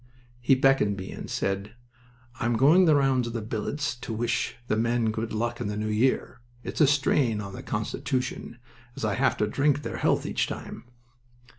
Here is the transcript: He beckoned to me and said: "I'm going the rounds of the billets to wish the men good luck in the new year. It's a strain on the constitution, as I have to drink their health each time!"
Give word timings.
He 0.39 0.55
beckoned 0.55 0.97
to 0.97 1.03
me 1.03 1.11
and 1.11 1.29
said: 1.29 1.75
"I'm 2.39 2.53
going 2.57 2.85
the 2.85 2.95
rounds 2.95 3.27
of 3.27 3.33
the 3.33 3.41
billets 3.43 3.93
to 3.97 4.11
wish 4.11 4.55
the 4.65 4.75
men 4.75 5.11
good 5.11 5.31
luck 5.31 5.61
in 5.61 5.67
the 5.67 5.77
new 5.77 5.89
year. 5.89 6.41
It's 6.63 6.81
a 6.81 6.87
strain 6.87 7.39
on 7.39 7.53
the 7.53 7.61
constitution, 7.61 8.57
as 8.95 9.05
I 9.05 9.13
have 9.13 9.37
to 9.37 9.45
drink 9.45 9.83
their 9.83 9.97
health 9.97 10.25
each 10.25 10.47
time!" 10.47 10.85